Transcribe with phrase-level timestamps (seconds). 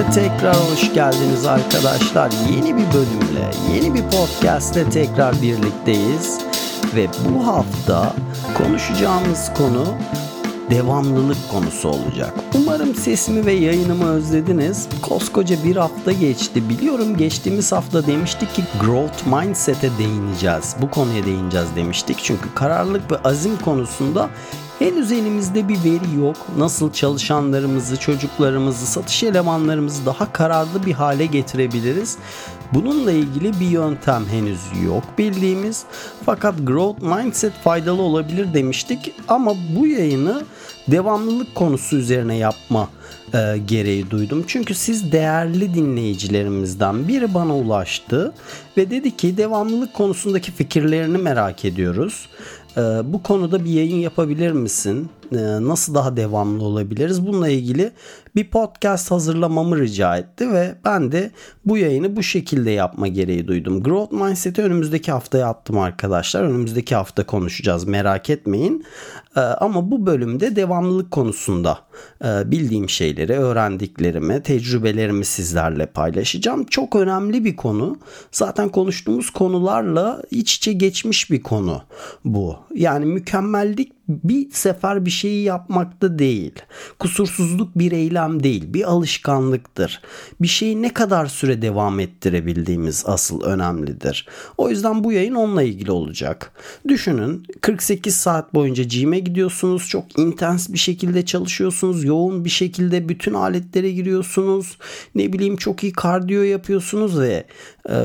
[0.00, 2.30] Podcast'e tekrar hoş geldiniz arkadaşlar.
[2.50, 6.38] Yeni bir bölümle, yeni bir podcast'te tekrar birlikteyiz.
[6.94, 8.12] Ve bu hafta
[8.58, 9.84] konuşacağımız konu
[10.70, 12.34] devamlılık konusu olacak.
[12.54, 14.88] Umarım sesimi ve yayınımı özlediniz.
[15.02, 16.68] Koskoca bir hafta geçti.
[16.68, 20.76] Biliyorum geçtiğimiz hafta demiştik ki growth mindset'e değineceğiz.
[20.82, 22.18] Bu konuya değineceğiz demiştik.
[22.22, 24.30] Çünkü kararlılık ve azim konusunda
[24.80, 26.36] Henüz elimizde bir veri yok.
[26.58, 32.18] Nasıl çalışanlarımızı, çocuklarımızı, satış elemanlarımızı daha kararlı bir hale getirebiliriz?
[32.74, 35.84] Bununla ilgili bir yöntem henüz yok bildiğimiz.
[36.26, 40.42] Fakat growth mindset faydalı olabilir demiştik ama bu yayını
[40.88, 42.88] devamlılık konusu üzerine yapma
[43.34, 44.44] e, gereği duydum.
[44.46, 48.32] Çünkü siz değerli dinleyicilerimizden biri bana ulaştı
[48.76, 52.28] ve dedi ki devamlılık konusundaki fikirlerini merak ediyoruz.
[52.76, 55.10] E, bu konuda bir yayın yapabilir misin?
[55.32, 57.26] E, nasıl daha devamlı olabiliriz?
[57.26, 57.92] Bununla ilgili
[58.36, 61.30] bir podcast hazırlamamı rica etti ve ben de
[61.64, 63.82] bu yayını bu şekilde yapma gereği duydum.
[63.82, 66.42] Growth Mindset'i önümüzdeki haftaya attım arkadaşlar.
[66.42, 68.84] Önümüzdeki hafta konuşacağız merak etmeyin.
[69.36, 71.78] Ee, ama bu bölümde devamlılık konusunda
[72.24, 76.64] e, bildiğim şeyleri, öğrendiklerimi, tecrübelerimi sizlerle paylaşacağım.
[76.64, 77.98] Çok önemli bir konu.
[78.32, 81.82] Zaten konuştuğumuz konularla iç içe geçmiş bir konu
[82.24, 82.56] bu.
[82.74, 86.52] Yani mükemmellik bir sefer bir şeyi yapmakta değil.
[86.98, 90.00] Kusursuzluk bir eylem değil, bir alışkanlıktır.
[90.40, 94.28] Bir şeyi ne kadar süre devam ettirebildiğimiz asıl önemlidir.
[94.58, 96.52] O yüzden bu yayın onunla ilgili olacak.
[96.88, 99.88] Düşünün 48 saat boyunca gym'e gidiyorsunuz.
[99.88, 102.04] Çok intens bir şekilde çalışıyorsunuz.
[102.04, 104.78] Yoğun bir şekilde bütün aletlere giriyorsunuz.
[105.14, 107.44] Ne bileyim çok iyi kardiyo yapıyorsunuz ve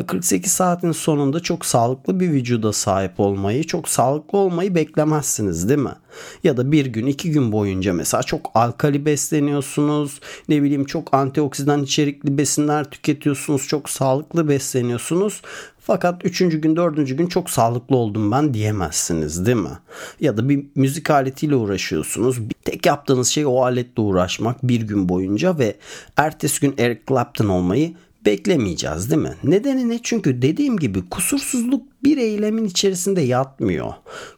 [0.07, 5.79] 48 e, saatin sonunda çok sağlıklı bir vücuda sahip olmayı, çok sağlıklı olmayı beklemezsiniz değil
[5.79, 5.94] mi?
[6.43, 10.19] Ya da bir gün iki gün boyunca mesela çok alkali besleniyorsunuz.
[10.49, 13.67] Ne bileyim çok antioksidan içerikli besinler tüketiyorsunuz.
[13.67, 15.41] Çok sağlıklı besleniyorsunuz.
[15.79, 19.79] Fakat üçüncü gün dördüncü gün çok sağlıklı oldum ben diyemezsiniz değil mi?
[20.19, 22.39] Ya da bir müzik aletiyle uğraşıyorsunuz.
[22.63, 25.75] Tek yaptığınız şey o aletle uğraşmak bir gün boyunca ve
[26.17, 27.93] ertesi gün Eric Clapton olmayı
[28.25, 29.35] beklemeyeceğiz değil mi?
[29.43, 29.99] Nedeni ne?
[30.03, 33.93] Çünkü dediğim gibi kusursuzluk bir eylemin içerisinde yatmıyor.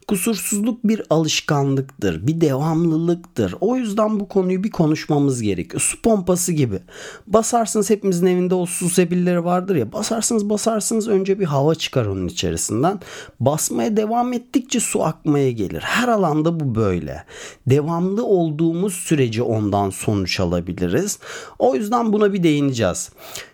[0.07, 3.55] Kusursuzluk bir alışkanlıktır, bir devamlılıktır.
[3.61, 5.81] O yüzden bu konuyu bir konuşmamız gerekiyor.
[5.81, 6.79] Su pompası gibi.
[7.27, 9.91] Basarsınız hepimizin evinde o su sebilleri vardır ya.
[9.91, 12.99] Basarsınız basarsınız önce bir hava çıkar onun içerisinden.
[13.39, 15.81] Basmaya devam ettikçe su akmaya gelir.
[15.81, 17.23] Her alanda bu böyle.
[17.67, 21.19] Devamlı olduğumuz sürece ondan sonuç alabiliriz.
[21.59, 23.09] O yüzden buna bir değineceğiz.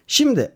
[0.08, 0.52] Şimdi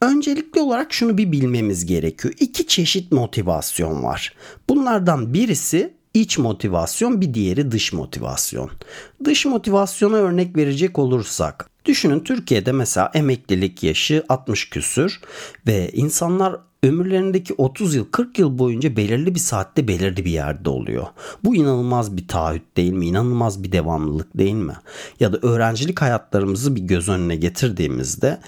[0.00, 2.34] Öncelikli olarak şunu bir bilmemiz gerekiyor.
[2.40, 4.34] İki çeşit motivasyon var.
[4.68, 8.70] Bunlardan birisi iç motivasyon, bir diğeri dış motivasyon.
[9.24, 15.20] Dış motivasyona örnek verecek olursak Düşünün Türkiye'de mesela emeklilik yaşı 60 küsür
[15.66, 21.06] ve insanlar ömürlerindeki 30 yıl 40 yıl boyunca belirli bir saatte belirli bir yerde oluyor.
[21.44, 23.06] Bu inanılmaz bir taahhüt değil mi?
[23.06, 24.76] İnanılmaz bir devamlılık değil mi?
[25.20, 28.40] Ya da öğrencilik hayatlarımızı bir göz önüne getirdiğimizde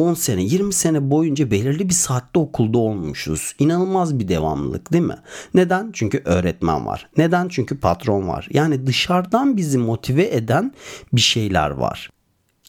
[0.00, 3.54] 10 sene 20 sene boyunca belirli bir saatte okulda olmuşuz.
[3.58, 5.18] İnanılmaz bir devamlılık değil mi?
[5.54, 5.90] Neden?
[5.92, 7.10] Çünkü öğretmen var.
[7.16, 7.48] Neden?
[7.48, 8.48] Çünkü patron var.
[8.50, 10.72] Yani dışarıdan bizi motive eden
[11.12, 12.10] bir şeyler var.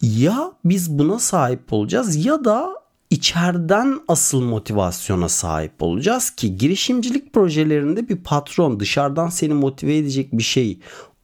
[0.01, 2.69] Ya biz buna sahip olacağız ya da
[3.09, 10.43] içeriden asıl motivasyona sahip olacağız ki girişimcilik projelerinde bir patron dışarıdan seni motive edecek bir
[10.43, 10.79] şey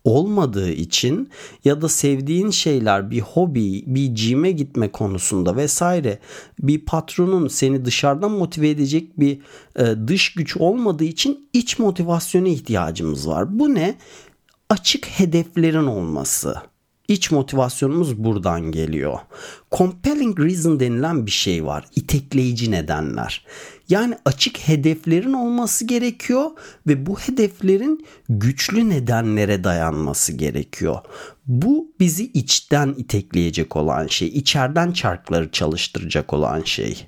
[0.07, 1.29] olmadığı için
[1.65, 6.19] ya da sevdiğin şeyler bir hobi, bir cime gitme konusunda vesaire
[6.59, 9.39] bir patronun seni dışarıdan motive edecek bir
[9.75, 13.59] e, dış güç olmadığı için iç motivasyona ihtiyacımız var.
[13.59, 13.95] Bu ne?
[14.69, 16.55] Açık hedeflerin olması.
[17.07, 19.19] İç motivasyonumuz buradan geliyor.
[19.71, 21.85] Compelling reason denilen bir şey var.
[21.95, 23.45] İtekleyici nedenler.
[23.89, 26.51] Yani açık hedeflerin olması gerekiyor
[26.87, 30.97] ve bu hedeflerin güçlü nedenlere dayanması gerekiyor.
[31.47, 37.07] Bu bizi içten itekleyecek olan şey, içeriden çarkları çalıştıracak olan şey.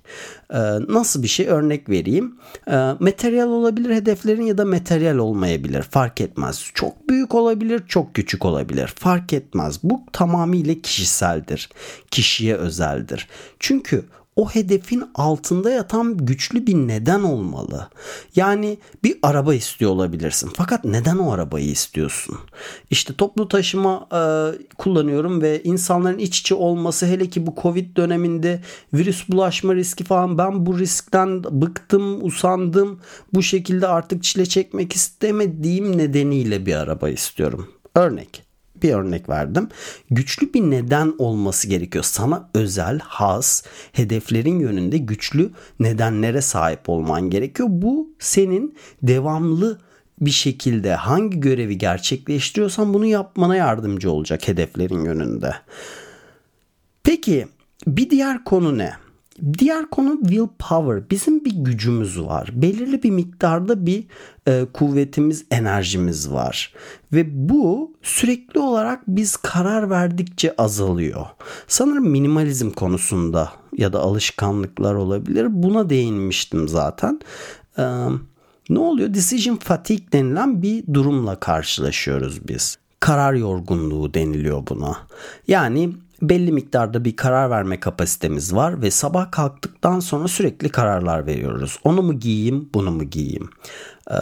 [0.54, 0.58] Ee,
[0.90, 1.48] nasıl bir şey?
[1.48, 2.36] Örnek vereyim.
[2.68, 5.82] Ee, materyal olabilir hedeflerin ya da materyal olmayabilir.
[5.82, 6.72] Fark etmez.
[6.74, 8.88] Çok büyük olabilir, çok küçük olabilir.
[8.88, 9.80] Fark etmez.
[9.84, 11.70] Bu tamamıyla kişiseldir.
[12.12, 13.28] Kişiye özeldir.
[13.60, 14.06] Çünkü
[14.40, 17.90] o hedefin altında yatan güçlü bir neden olmalı.
[18.36, 20.52] Yani bir araba istiyor olabilirsin.
[20.56, 22.38] Fakat neden o arabayı istiyorsun?
[22.90, 24.22] İşte toplu taşıma e,
[24.76, 28.62] kullanıyorum ve insanların iç içe olması hele ki bu Covid döneminde
[28.94, 33.00] virüs bulaşma riski falan ben bu riskten bıktım, usandım.
[33.34, 37.68] Bu şekilde artık çile çekmek istemediğim nedeniyle bir araba istiyorum.
[37.96, 38.49] Örnek
[38.84, 39.70] bir örnek verdim.
[40.12, 42.04] Güçlü bir neden olması gerekiyor.
[42.04, 47.70] Sana özel, has, hedeflerin yönünde güçlü nedenlere sahip olman gerekiyor.
[47.72, 49.80] Bu senin devamlı
[50.22, 55.56] bir şekilde hangi görevi gerçekleştiriyorsan bunu yapmana yardımcı olacak hedeflerin yönünde.
[57.04, 57.48] Peki
[57.88, 58.94] bir diğer konu ne?
[59.58, 61.10] Diğer konu willpower.
[61.10, 62.50] Bizim bir gücümüz var.
[62.54, 64.04] Belirli bir miktarda bir
[64.48, 66.74] e, kuvvetimiz, enerjimiz var.
[67.14, 71.26] Ve bu sürekli olarak biz karar verdikçe azalıyor.
[71.68, 75.48] Sanırım minimalizm konusunda ya da alışkanlıklar olabilir.
[75.50, 77.20] Buna değinmiştim zaten.
[77.78, 77.84] E,
[78.70, 79.14] ne oluyor?
[79.14, 82.78] Decision fatigue denilen bir durumla karşılaşıyoruz biz.
[83.00, 84.98] Karar yorgunluğu deniliyor buna.
[85.48, 91.80] Yani belli miktarda bir karar verme kapasitemiz var ve sabah kalktıktan sonra sürekli kararlar veriyoruz.
[91.84, 93.50] Onu mu giyeyim, bunu mu giyeyim?
[94.12, 94.16] Ee,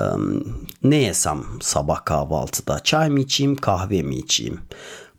[0.83, 2.79] ne yesem sabah kahvaltıda?
[2.79, 4.59] Çay mı içeyim, kahve mi içeyim?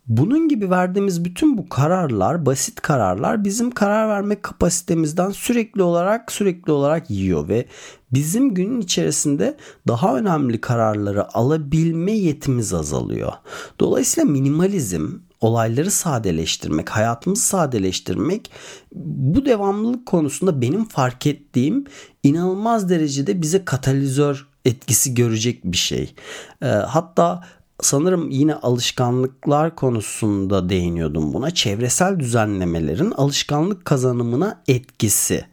[0.07, 6.71] Bunun gibi verdiğimiz bütün bu kararlar, basit kararlar bizim karar verme kapasitemizden sürekli olarak sürekli
[6.71, 7.65] olarak yiyor ve
[8.13, 13.33] bizim günün içerisinde daha önemli kararları alabilme yetimiz azalıyor.
[13.79, 15.07] Dolayısıyla minimalizm
[15.41, 18.51] olayları sadeleştirmek, hayatımızı sadeleştirmek
[18.91, 21.85] bu devamlılık konusunda benim fark ettiğim
[22.23, 26.13] inanılmaz derecede bize katalizör etkisi görecek bir şey.
[26.61, 27.43] E, hatta
[27.81, 31.51] sanırım yine alışkanlıklar konusunda değiniyordum buna.
[31.51, 35.45] Çevresel düzenlemelerin alışkanlık kazanımına etkisi.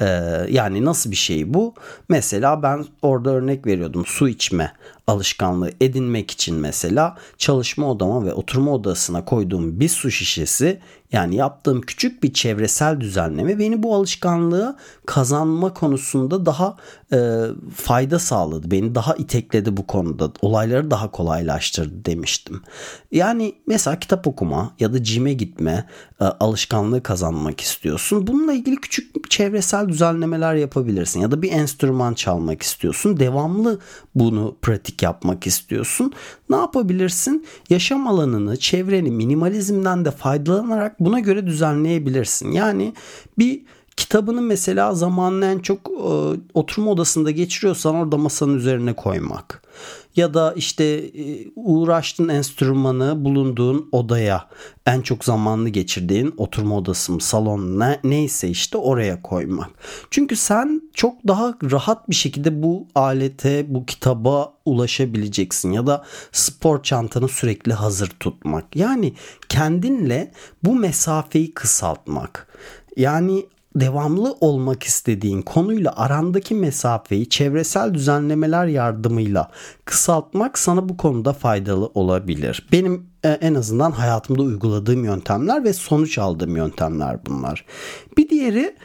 [0.00, 0.06] Ee,
[0.50, 1.74] yani nasıl bir şey bu?
[2.08, 4.72] Mesela ben orada örnek veriyordum su içme
[5.06, 10.80] alışkanlığı edinmek için mesela çalışma odama ve oturma odasına koyduğum bir su şişesi
[11.12, 14.76] yani yaptığım küçük bir çevresel düzenleme beni bu alışkanlığı
[15.06, 16.76] kazanma konusunda daha
[17.12, 17.40] e,
[17.74, 18.70] fayda sağladı.
[18.70, 20.32] Beni daha itekledi bu konuda.
[20.42, 22.62] Olayları daha kolaylaştırdı demiştim.
[23.10, 25.88] Yani mesela kitap okuma ya da cime gitme
[26.20, 28.26] e, alışkanlığı kazanmak istiyorsun.
[28.26, 31.20] Bununla ilgili küçük çevresel düzenlemeler yapabilirsin.
[31.20, 33.20] Ya da bir enstrüman çalmak istiyorsun.
[33.20, 33.78] Devamlı
[34.14, 36.12] bunu pratik yapmak istiyorsun.
[36.50, 37.46] Ne yapabilirsin?
[37.70, 42.52] Yaşam alanını, çevreni minimalizmden de faydalanarak buna göre düzenleyebilirsin.
[42.52, 42.94] Yani
[43.38, 43.62] bir
[43.96, 49.62] kitabını mesela zamanla en çok e, oturma odasında geçiriyorsan orada masanın üzerine koymak
[50.16, 54.48] ya da işte e, uğraştığın enstrümanı bulunduğun odaya
[54.86, 59.70] en çok zamanını geçirdiğin oturma odası mı salon ne, neyse işte oraya koymak.
[60.10, 66.82] Çünkü sen çok daha rahat bir şekilde bu alete bu kitaba ulaşabileceksin ya da spor
[66.82, 68.76] çantanı sürekli hazır tutmak.
[68.76, 69.12] Yani
[69.48, 70.32] kendinle
[70.64, 72.46] bu mesafeyi kısaltmak.
[72.96, 79.50] Yani devamlı olmak istediğin konuyla arandaki mesafeyi çevresel düzenlemeler yardımıyla
[79.84, 82.68] kısaltmak sana bu konuda faydalı olabilir.
[82.72, 87.64] Benim e, en azından hayatımda uyguladığım yöntemler ve sonuç aldığım yöntemler bunlar.
[88.18, 88.76] Bir diğeri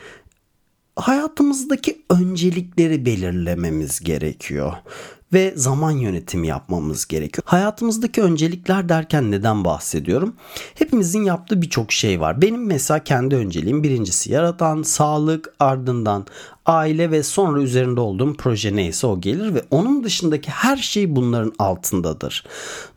[0.95, 4.73] hayatımızdaki öncelikleri belirlememiz gerekiyor
[5.33, 7.43] ve zaman yönetimi yapmamız gerekiyor.
[7.45, 10.35] Hayatımızdaki öncelikler derken neden bahsediyorum?
[10.75, 12.41] Hepimizin yaptığı birçok şey var.
[12.41, 16.25] Benim mesela kendi önceliğim birincisi yaratan, sağlık, ardından
[16.67, 21.53] aile ve sonra üzerinde olduğum proje neyse o gelir ve onun dışındaki her şey bunların
[21.59, 22.43] altındadır.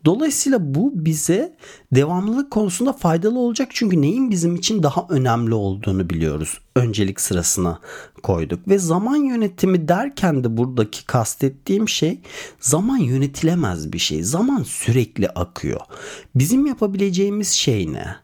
[0.05, 1.57] Dolayısıyla bu bize
[1.93, 6.59] devamlılık konusunda faydalı olacak çünkü neyin bizim için daha önemli olduğunu biliyoruz.
[6.77, 7.79] Öncelik sırasına
[8.23, 12.21] koyduk ve zaman yönetimi derken de buradaki kastettiğim şey
[12.61, 14.23] zaman yönetilemez bir şey.
[14.23, 15.81] Zaman sürekli akıyor.
[16.35, 18.17] Bizim yapabileceğimiz şey ne?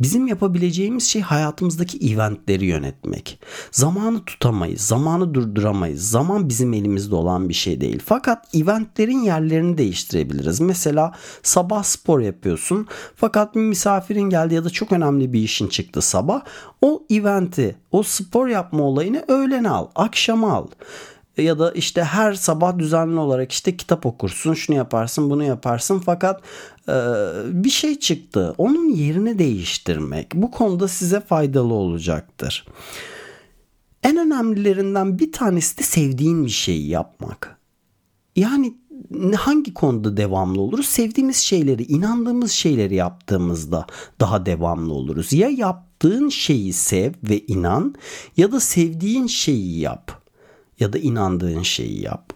[0.00, 3.40] Bizim yapabileceğimiz şey hayatımızdaki eventleri yönetmek.
[3.70, 6.10] Zamanı tutamayız, zamanı durduramayız.
[6.10, 8.02] Zaman bizim elimizde olan bir şey değil.
[8.04, 10.60] Fakat eventlerin yerlerini değiştirebiliriz.
[10.60, 16.02] Mesela sabah spor yapıyorsun fakat bir misafirin geldi ya da çok önemli bir işin çıktı
[16.02, 16.40] sabah.
[16.82, 20.66] O eventi, o spor yapma olayını öğlene al, akşama al
[21.42, 26.42] ya da işte her sabah düzenli olarak işte kitap okursun, şunu yaparsın, bunu yaparsın fakat
[26.88, 26.94] e,
[27.44, 28.54] bir şey çıktı.
[28.58, 32.66] Onun yerini değiştirmek bu konuda size faydalı olacaktır.
[34.02, 37.58] En önemlilerinden bir tanesi de sevdiğin bir şeyi yapmak.
[38.36, 38.74] Yani
[39.36, 40.86] hangi konuda devamlı oluruz?
[40.86, 43.86] Sevdiğimiz şeyleri, inandığımız şeyleri yaptığımızda
[44.20, 45.32] daha devamlı oluruz.
[45.32, 47.94] Ya yaptığın şeyi sev ve inan
[48.36, 50.25] ya da sevdiğin şeyi yap
[50.80, 52.32] ya da inandığın şeyi yap.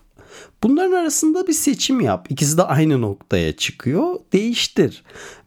[0.63, 2.27] Bunların arasında bir seçim yap.
[2.31, 4.15] İkisi de aynı noktaya çıkıyor.
[4.33, 5.03] Değiştir.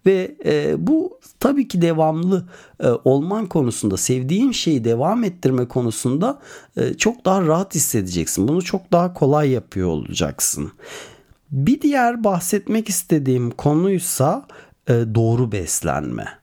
[0.05, 2.45] Ve e, bu tabii ki devamlı
[2.79, 6.39] e, olman konusunda, sevdiğin şeyi devam ettirme konusunda
[6.77, 8.47] e, çok daha rahat hissedeceksin.
[8.47, 10.71] Bunu çok daha kolay yapıyor olacaksın.
[11.51, 14.47] Bir diğer bahsetmek istediğim konuysa
[14.87, 16.42] e, doğru beslenme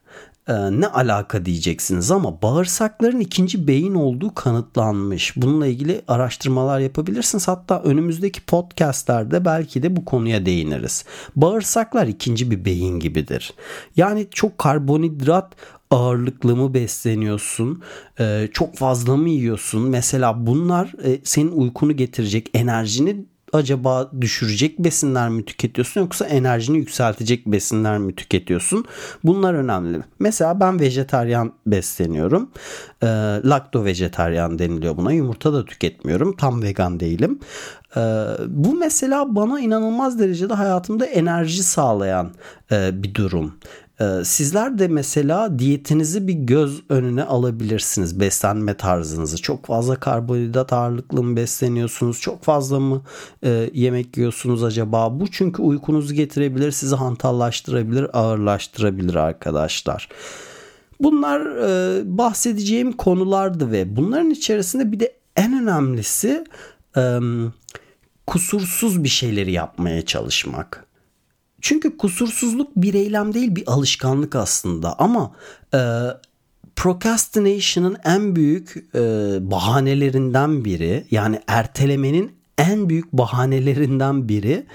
[0.50, 5.36] e, ne alaka diyeceksiniz ama bağırsakların ikinci beyin olduğu kanıtlanmış.
[5.36, 7.48] Bununla ilgili araştırmalar yapabilirsiniz.
[7.48, 11.04] Hatta önümüzdeki podcastlerde belki de bu konuya değiniriz.
[11.36, 13.54] Bağırsaklar ikinci bir beyin gibidir.
[13.96, 15.52] Yani çok karbonhidrat
[15.90, 17.82] ağırlıklı mı besleniyorsun?
[18.20, 19.82] Ee, çok fazla mı yiyorsun?
[19.82, 27.46] Mesela bunlar e, senin uykunu getirecek, enerjini acaba düşürecek besinler mi tüketiyorsun yoksa enerjini yükseltecek
[27.46, 28.84] besinler mi tüketiyorsun?
[29.24, 29.98] Bunlar önemli.
[30.18, 32.50] Mesela ben vejetaryen besleniyorum.
[33.02, 33.06] E,
[33.44, 35.12] lakto vejetaryen deniliyor buna.
[35.12, 36.36] Yumurta da tüketmiyorum.
[36.36, 37.38] Tam vegan değilim.
[37.96, 38.00] E,
[38.46, 42.30] bu mesela bana inanılmaz derecede hayatımda enerji sağlayan
[42.72, 43.54] e, bir durum.
[44.00, 48.20] Ee, sizler de mesela diyetinizi bir göz önüne alabilirsiniz.
[48.20, 49.42] Beslenme tarzınızı.
[49.42, 52.20] Çok fazla karbonhidrat ağırlıklı mı besleniyorsunuz?
[52.20, 53.02] Çok fazla mı
[53.44, 55.20] e, yemek yiyorsunuz acaba?
[55.20, 60.08] Bu çünkü uykunuzu getirebilir, sizi hantallaştırabilir, ağırlaştırabilir arkadaşlar.
[61.00, 66.44] Bunlar e, bahsedeceğim konulardı ve bunların içerisinde bir de en önemlisi
[66.96, 67.18] e,
[68.26, 70.89] kusursuz bir şeyleri yapmaya çalışmak.
[71.60, 74.98] Çünkü kusursuzluk bir eylem değil bir alışkanlık aslında.
[74.98, 75.32] Ama
[75.74, 75.80] e,
[76.76, 79.00] procrastination'ın en büyük e,
[79.50, 84.66] bahanelerinden biri yani ertelemenin en büyük bahanelerinden biri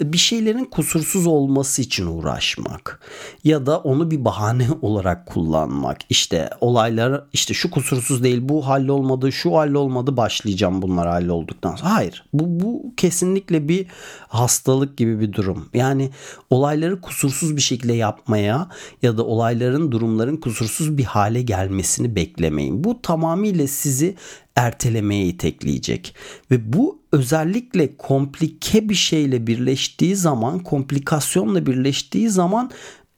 [0.00, 3.00] bir şeylerin kusursuz olması için uğraşmak
[3.44, 5.98] ya da onu bir bahane olarak kullanmak.
[6.08, 11.94] İşte olaylar işte şu kusursuz değil bu hallolmadı şu hallolmadı başlayacağım bunlar hallolduktan sonra.
[11.94, 13.86] Hayır bu, bu kesinlikle bir
[14.28, 15.68] hastalık gibi bir durum.
[15.74, 16.10] Yani
[16.50, 18.68] olayları kusursuz bir şekilde yapmaya
[19.02, 22.84] ya da olayların durumların kusursuz bir hale gelmesini beklemeyin.
[22.84, 24.16] Bu tamamıyla sizi
[24.56, 26.14] ertelemeye itekleyecek.
[26.50, 32.70] Ve bu özellikle komplike bir şeyle birleştiği zaman, komplikasyonla birleştiği zaman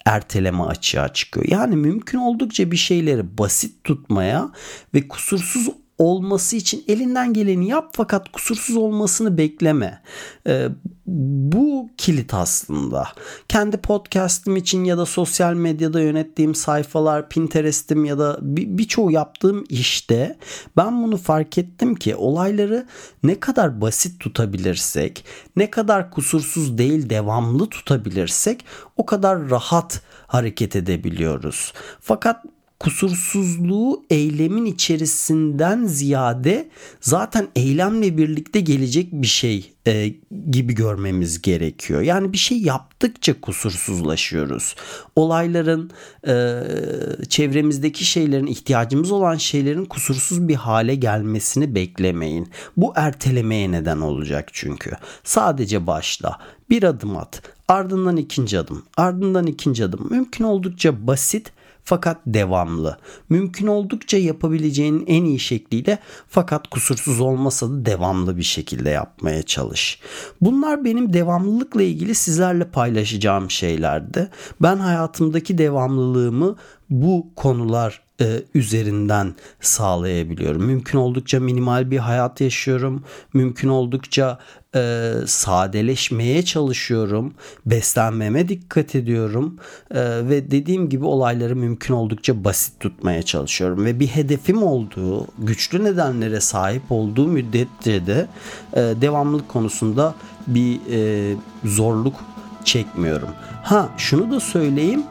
[0.06, 1.46] erteleme açığa çıkıyor.
[1.48, 4.52] Yani mümkün oldukça bir şeyleri basit tutmaya
[4.94, 10.02] ve kusursuz olması için elinden geleni yap fakat kusursuz olmasını bekleme.
[10.46, 10.68] Ee,
[11.06, 13.08] bu kilit aslında.
[13.48, 19.64] Kendi podcast'im için ya da sosyal medyada yönettiğim sayfalar, Pinterest'im ya da birçoğu bir yaptığım
[19.68, 20.38] işte
[20.76, 22.86] ben bunu fark ettim ki olayları
[23.22, 25.24] ne kadar basit tutabilirsek,
[25.56, 28.64] ne kadar kusursuz değil devamlı tutabilirsek
[28.96, 31.72] o kadar rahat hareket edebiliyoruz.
[32.00, 32.44] Fakat
[32.84, 36.68] kusursuzluğu eylemin içerisinden ziyade
[37.00, 40.14] zaten eylemle birlikte gelecek bir şey e,
[40.50, 42.00] gibi görmemiz gerekiyor.
[42.00, 44.74] Yani bir şey yaptıkça kusursuzlaşıyoruz.
[45.16, 45.90] Olayların,
[46.26, 46.62] e,
[47.28, 52.48] çevremizdeki şeylerin, ihtiyacımız olan şeylerin kusursuz bir hale gelmesini beklemeyin.
[52.76, 54.90] Bu ertelemeye neden olacak çünkü.
[55.22, 56.38] Sadece başla.
[56.70, 57.42] Bir adım at.
[57.68, 58.82] Ardından ikinci adım.
[58.96, 60.06] Ardından ikinci adım.
[60.10, 61.52] Mümkün oldukça basit
[61.84, 62.98] fakat devamlı.
[63.28, 65.98] Mümkün oldukça yapabileceğin en iyi şekliyle
[66.28, 70.00] fakat kusursuz olmasa da devamlı bir şekilde yapmaya çalış.
[70.40, 74.30] Bunlar benim devamlılıkla ilgili sizlerle paylaşacağım şeylerdi.
[74.62, 76.56] Ben hayatımdaki devamlılığımı
[76.90, 80.64] bu konular e, üzerinden sağlayabiliyorum.
[80.64, 83.04] Mümkün oldukça minimal bir hayat yaşıyorum.
[83.32, 84.38] Mümkün oldukça
[84.76, 87.34] e, sadeleşmeye çalışıyorum.
[87.66, 89.56] Beslenmeme dikkat ediyorum.
[89.90, 93.84] E, ve dediğim gibi olayları mümkün oldukça basit tutmaya çalışıyorum.
[93.84, 98.26] Ve bir hedefim olduğu, güçlü nedenlere sahip olduğu müddetçe de
[98.72, 100.14] e, devamlılık konusunda
[100.46, 102.14] bir e, zorluk
[102.64, 103.28] çekmiyorum.
[103.62, 105.02] Ha şunu da söyleyeyim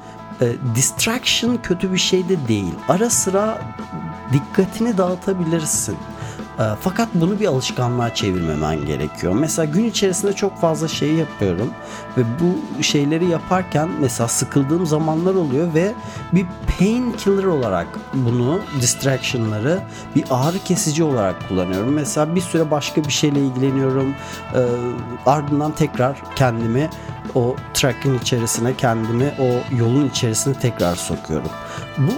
[0.42, 2.74] E, distraction kötü bir şey de değil.
[2.88, 3.62] Ara sıra
[4.34, 5.98] dikkatini dağıtabilirsin.
[6.60, 9.34] E, fakat bunu bir alışkanlığa çevirmemen gerekiyor.
[9.34, 11.70] Mesela gün içerisinde çok fazla şey yapıyorum
[12.18, 15.94] ve bu şeyleri yaparken mesela sıkıldığım zamanlar oluyor ve
[16.34, 16.46] bir
[16.80, 19.80] painkiller olarak bunu distraction'ları
[20.16, 21.94] bir ağrı kesici olarak kullanıyorum.
[21.94, 24.16] Mesela bir süre başka bir şeyle ilgileniyorum.
[24.56, 24.62] E,
[25.26, 26.90] ardından tekrar kendimi
[27.36, 31.50] o track'in içerisine kendimi o yolun içerisine tekrar sokuyorum.
[31.98, 32.12] Bu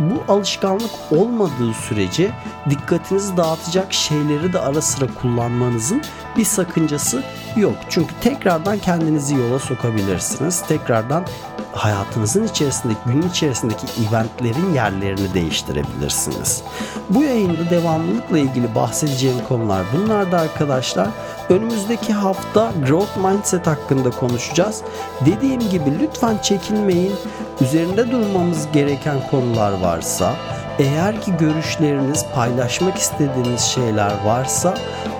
[0.00, 2.30] bu alışkanlık olmadığı sürece
[2.70, 6.02] dikkatinizi dağıtacak şeyleri de ara sıra kullanmanızın
[6.36, 7.22] bir sakıncası
[7.56, 7.74] yok.
[7.88, 10.62] Çünkü tekrardan kendinizi yola sokabilirsiniz.
[10.68, 11.24] Tekrardan
[11.72, 16.62] hayatınızın içerisindeki, günün içerisindeki eventlerin yerlerini değiştirebilirsiniz.
[17.10, 21.08] Bu yayında devamlılıkla ilgili bahsedeceğim konular bunlar da arkadaşlar.
[21.48, 24.82] Önümüzdeki hafta Growth Mindset hakkında konuşacağız.
[25.26, 27.14] Dediğim gibi lütfen çekinmeyin.
[27.60, 30.34] Üzerinde durmamız gereken konular varsa,
[30.78, 34.74] eğer ki görüşleriniz, paylaşmak istediğiniz şeyler varsa